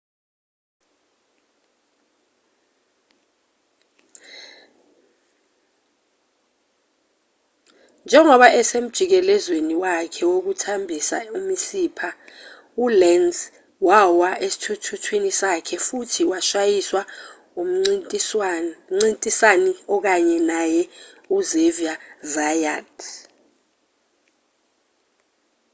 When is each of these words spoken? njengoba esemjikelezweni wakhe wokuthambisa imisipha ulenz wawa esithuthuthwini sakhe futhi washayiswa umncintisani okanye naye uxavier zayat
njengoba 8.05 8.47
esemjikelezweni 8.59 9.75
wakhe 9.83 10.23
wokuthambisa 10.31 11.17
imisipha 11.37 12.09
ulenz 12.85 13.35
wawa 13.87 14.29
esithuthuthwini 14.45 15.31
sakhe 15.39 15.75
futhi 15.85 16.21
washayiswa 16.31 17.01
umncintisani 17.61 19.71
okanye 19.95 20.37
naye 20.49 20.81
uxavier 21.35 21.97
zayat 22.33 22.95